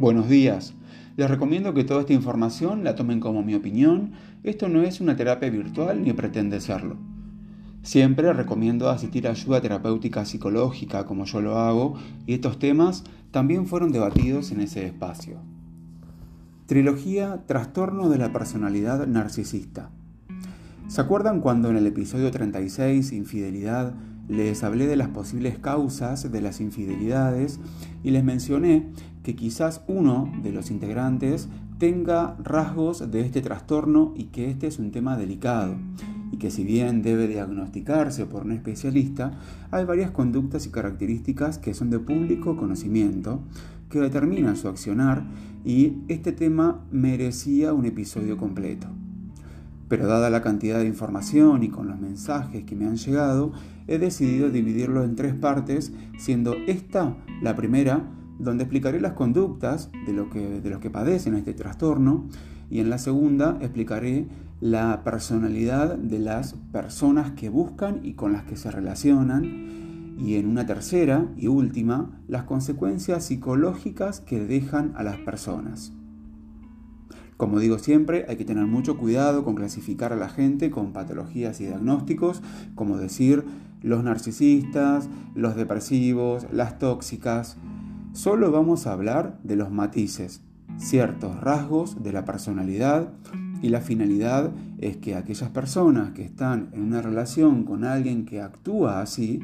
[0.00, 0.72] Buenos días.
[1.18, 4.12] Les recomiendo que toda esta información la tomen como mi opinión.
[4.44, 6.96] Esto no es una terapia virtual ni pretende serlo.
[7.82, 13.66] Siempre recomiendo asistir a ayuda terapéutica psicológica como yo lo hago y estos temas también
[13.66, 15.36] fueron debatidos en ese espacio.
[16.64, 19.90] Trilogía Trastorno de la Personalidad Narcisista.
[20.88, 23.92] ¿Se acuerdan cuando en el episodio 36, Infidelidad,
[24.30, 27.58] les hablé de las posibles causas de las infidelidades
[28.04, 28.86] y les mencioné
[29.24, 31.48] que quizás uno de los integrantes
[31.78, 35.76] tenga rasgos de este trastorno y que este es un tema delicado
[36.30, 39.32] y que si bien debe diagnosticarse por un especialista,
[39.72, 43.40] hay varias conductas y características que son de público conocimiento
[43.90, 45.24] que determinan su accionar
[45.64, 48.86] y este tema merecía un episodio completo.
[49.90, 53.50] Pero dada la cantidad de información y con los mensajes que me han llegado,
[53.88, 60.12] he decidido dividirlo en tres partes, siendo esta la primera, donde explicaré las conductas de,
[60.12, 62.28] lo que, de los que padecen este trastorno,
[62.70, 64.28] y en la segunda explicaré
[64.60, 70.46] la personalidad de las personas que buscan y con las que se relacionan, y en
[70.46, 75.92] una tercera y última, las consecuencias psicológicas que dejan a las personas.
[77.40, 81.58] Como digo siempre, hay que tener mucho cuidado con clasificar a la gente con patologías
[81.62, 82.42] y diagnósticos,
[82.74, 83.46] como decir
[83.80, 87.56] los narcisistas, los depresivos, las tóxicas.
[88.12, 90.42] Solo vamos a hablar de los matices,
[90.76, 93.10] ciertos rasgos de la personalidad
[93.62, 98.42] y la finalidad es que aquellas personas que están en una relación con alguien que
[98.42, 99.40] actúa así,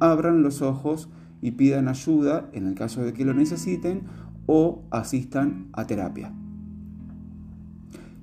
[0.00, 1.10] abran los ojos
[1.42, 4.04] y pidan ayuda en el caso de que lo necesiten
[4.46, 6.32] o asistan a terapia.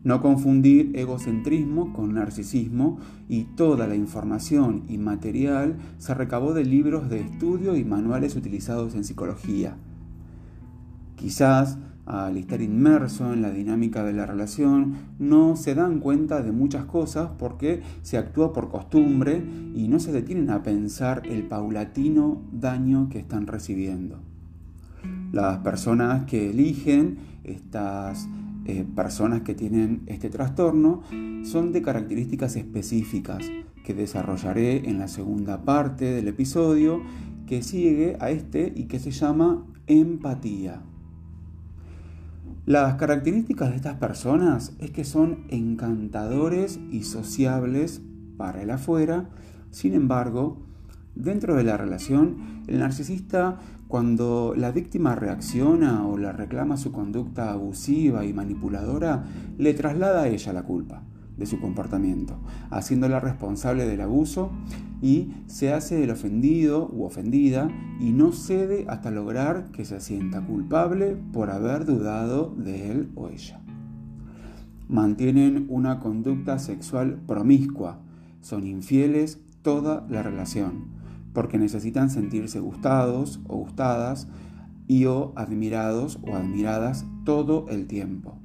[0.04, 2.98] No confundir egocentrismo con narcisismo
[3.30, 8.96] y toda la información y material se recabó de libros de estudio y manuales utilizados
[8.96, 9.76] en psicología.
[11.16, 16.52] Quizás al estar inmerso en la dinámica de la relación no se dan cuenta de
[16.52, 19.44] muchas cosas porque se actúa por costumbre
[19.76, 24.20] y no se detienen a pensar el paulatino daño que están recibiendo.
[25.32, 28.28] Las personas que eligen estas
[28.71, 31.02] eh, personas que tienen este trastorno
[31.43, 33.45] son de características específicas
[33.83, 37.02] que desarrollaré en la segunda parte del episodio
[37.48, 40.83] que sigue a este y que se llama empatía.
[42.65, 48.02] Las características de estas personas es que son encantadores y sociables
[48.37, 49.30] para el afuera,
[49.71, 50.61] sin embargo,
[51.16, 53.60] dentro de la relación, el narcisista
[53.92, 59.26] cuando la víctima reacciona o le reclama su conducta abusiva y manipuladora,
[59.58, 61.04] le traslada a ella la culpa
[61.36, 62.39] de su comportamiento,
[62.70, 64.49] haciéndola responsable del abuso
[65.02, 70.39] y se hace el ofendido u ofendida y no cede hasta lograr que se sienta
[70.39, 73.60] culpable por haber dudado de él o ella.
[74.88, 77.99] Mantienen una conducta sexual promiscua,
[78.39, 81.01] son infieles toda la relación
[81.33, 84.27] porque necesitan sentirse gustados o gustadas
[84.87, 88.37] y o admirados o admiradas todo el tiempo.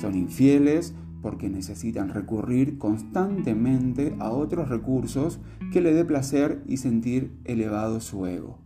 [0.00, 5.38] Son infieles porque necesitan recurrir constantemente a otros recursos
[5.72, 8.58] que le dé placer y sentir elevado su ego.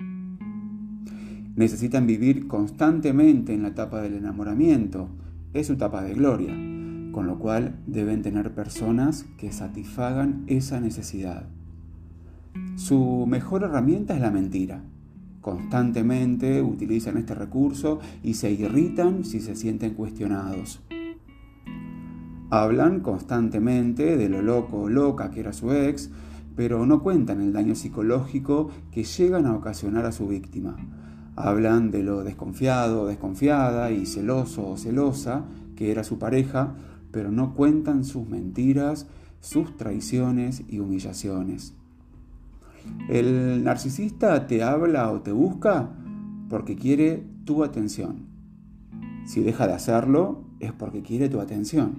[1.54, 5.08] Necesitan vivir constantemente en la etapa del enamoramiento,
[5.52, 6.54] es su etapa de gloria,
[7.12, 11.48] con lo cual deben tener personas que satisfagan esa necesidad.
[12.76, 14.82] Su mejor herramienta es la mentira.
[15.40, 20.82] Constantemente utilizan este recurso y se irritan si se sienten cuestionados.
[22.50, 26.10] Hablan constantemente de lo loco o loca que era su ex,
[26.54, 30.76] pero no cuentan el daño psicológico que llegan a ocasionar a su víctima.
[31.34, 36.74] Hablan de lo desconfiado o desconfiada y celoso o celosa que era su pareja,
[37.10, 39.06] pero no cuentan sus mentiras,
[39.40, 41.74] sus traiciones y humillaciones.
[43.08, 45.90] El narcisista te habla o te busca
[46.48, 48.26] porque quiere tu atención.
[49.24, 51.94] Si deja de hacerlo, es porque quiere tu atención.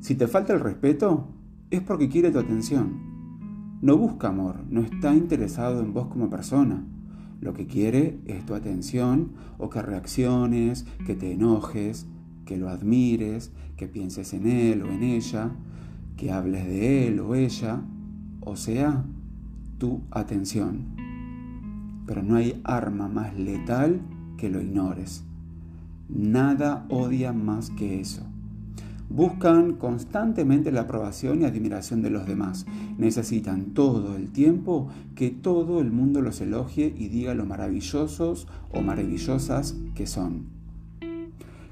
[0.00, 1.28] Si te falta el respeto,
[1.70, 3.00] es porque quiere tu atención.
[3.82, 6.84] No busca amor, no está interesado en vos como persona.
[7.40, 12.06] Lo que quiere es tu atención o que reacciones, que te enojes,
[12.44, 15.50] que lo admires, que pienses en él o en ella,
[16.16, 17.82] que hables de él o ella,
[18.40, 19.04] o sea,
[19.78, 20.86] tu atención.
[22.06, 24.00] Pero no hay arma más letal
[24.36, 25.24] que lo ignores.
[26.08, 28.22] Nada odia más que eso.
[29.08, 32.66] Buscan constantemente la aprobación y admiración de los demás.
[32.98, 38.82] Necesitan todo el tiempo que todo el mundo los elogie y diga lo maravillosos o
[38.82, 40.56] maravillosas que son.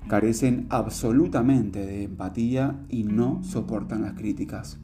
[0.08, 4.78] carecen absolutamente de empatía y no soportan las críticas.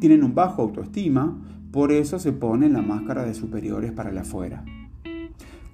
[0.00, 1.38] Tienen un bajo autoestima,
[1.70, 4.64] por eso se ponen la máscara de superiores para el afuera.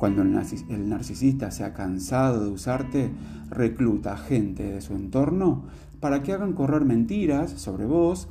[0.00, 0.32] Cuando el,
[0.88, 3.10] narcisista se ha cansado de usarte,
[3.50, 5.64] recluta gente de su entorno
[6.00, 8.26] para que hagan correr mentiras sobre vos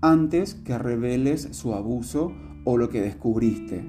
[0.00, 2.32] antes que reveles su abuso
[2.64, 3.84] o lo que descubriste,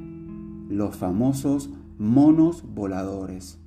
[0.68, 3.60] los famosos monos voladores.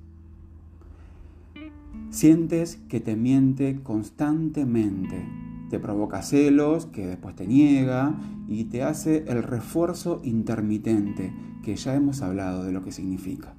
[2.10, 5.26] Sientes que te miente constantemente,
[5.74, 8.14] te provoca celos que después te niega
[8.46, 11.34] y te hace el refuerzo intermitente
[11.64, 13.54] que ya hemos hablado de lo que significa.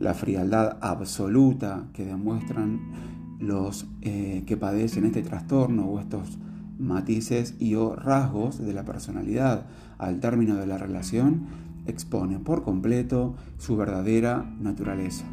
[0.00, 2.80] La frialdad absoluta que demuestran
[3.38, 6.38] los eh, que padecen este trastorno o estos
[6.80, 9.66] matices y o rasgos de la personalidad
[9.96, 11.46] al término de la relación
[11.86, 15.24] expone por completo su verdadera naturaleza.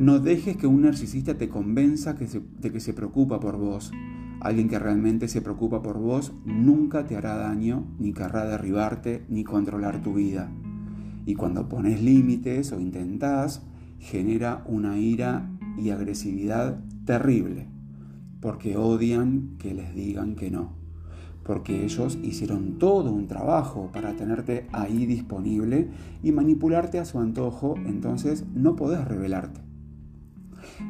[0.00, 3.92] No dejes que un narcisista te convenza de que se preocupa por vos.
[4.40, 9.44] Alguien que realmente se preocupa por vos nunca te hará daño, ni querrá derribarte, ni
[9.44, 10.50] controlar tu vida.
[11.26, 13.62] Y cuando pones límites o intentás,
[14.00, 15.48] genera una ira
[15.78, 17.68] y agresividad terrible,
[18.40, 20.72] porque odian que les digan que no,
[21.44, 25.88] porque ellos hicieron todo un trabajo para tenerte ahí disponible
[26.20, 29.73] y manipularte a su antojo, entonces no podés revelarte.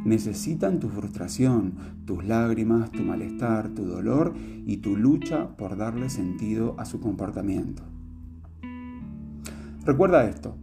[0.05, 4.35] Necesitan tu frustración, tus lágrimas, tu malestar, tu dolor
[4.67, 7.83] y tu lucha por darle sentido a su comportamiento.
[9.85, 10.57] Recuerda esto,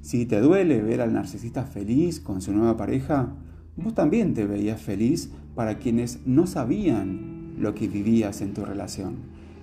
[0.00, 3.34] si te duele ver al narcisista feliz con su nueva pareja,
[3.76, 9.16] vos también te veías feliz para quienes no sabían lo que vivías en tu relación.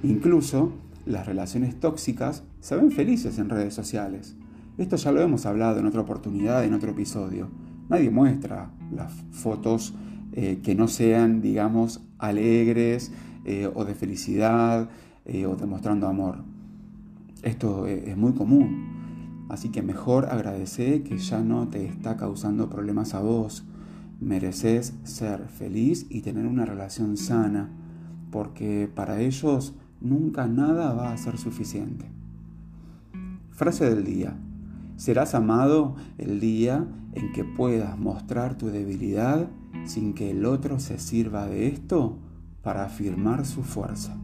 [0.04, 0.74] Incluso
[1.06, 4.36] las relaciones tóxicas se ven felices en redes sociales.
[4.78, 7.50] Esto ya lo hemos hablado en otra oportunidad, en otro episodio.
[7.90, 9.94] Nadie muestra las fotos
[10.34, 13.12] eh, que no sean, digamos, alegres
[13.46, 14.90] eh, o de felicidad
[15.26, 16.38] eh, o demostrando amor.
[17.44, 19.46] Esto es muy común.
[19.50, 23.64] Así que mejor agradece que ya no te está causando problemas a vos.
[24.20, 27.70] Mereces ser feliz y tener una relación sana,
[28.32, 32.06] porque para ellos nunca nada va a ser suficiente.
[33.52, 34.36] Frase del día.
[34.96, 39.50] Serás amado el día en que puedas mostrar tu debilidad
[39.86, 42.18] sin que el otro se sirva de esto
[42.62, 44.18] para afirmar su fuerza.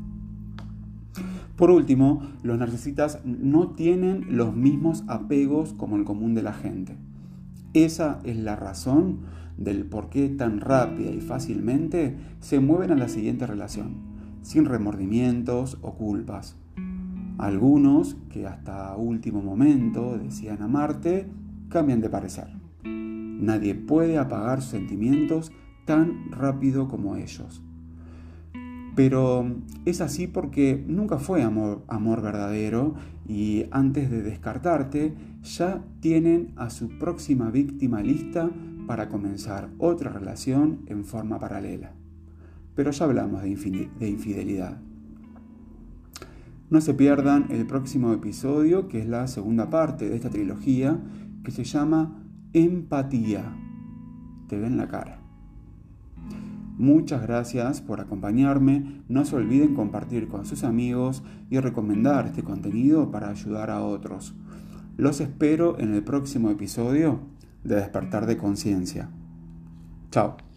[1.56, 6.95] Por último, los narcisistas no tienen los mismos apegos como el común de la gente.
[7.74, 9.19] Esa es la razón
[9.57, 13.98] del por qué tan rápida y fácilmente se mueven a la siguiente relación,
[14.42, 16.56] sin remordimientos o culpas.
[17.39, 21.25] Algunos que hasta último momento decían amarte,
[21.69, 22.47] cambian de parecer.
[22.83, 25.53] Nadie puede apagar sentimientos
[25.86, 27.63] tan rápido como ellos.
[28.94, 29.56] Pero
[29.86, 32.95] es así porque nunca fue amor, amor verdadero
[33.25, 38.50] y antes de descartarte ya tienen a su próxima víctima lista
[38.85, 41.94] para comenzar otra relación en forma paralela.
[42.75, 44.88] Pero ya hablamos de infidelidad.
[46.69, 50.99] No se pierdan el próximo episodio, que es la segunda parte de esta trilogía,
[51.44, 52.23] que se llama
[52.54, 53.56] Empatía.
[54.47, 55.19] Te ven la cara.
[56.78, 59.04] Muchas gracias por acompañarme.
[59.09, 64.35] No se olviden compartir con sus amigos y recomendar este contenido para ayudar a otros.
[64.95, 67.19] Los espero en el próximo episodio
[67.64, 69.09] de Despertar de Conciencia.
[70.11, 70.48] Chao.